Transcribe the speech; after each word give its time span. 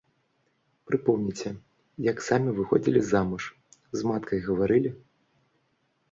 Прыпомніце, 0.91 1.49
як 2.11 2.17
самі 2.27 2.53
выходзілі 2.59 3.01
замуж, 3.11 3.43
з 4.01 4.09
маткай 4.13 4.39
гаварылі? 4.47 4.91